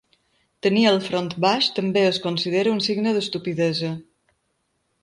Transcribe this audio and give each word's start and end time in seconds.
Tenir 0.67 0.85
el 0.91 0.95
front 1.07 1.29
baix 1.45 1.67
també 1.81 2.03
es 2.13 2.19
considera 2.25 2.73
un 2.79 2.83
signe 2.89 3.15
d'estupidesa. 3.19 3.97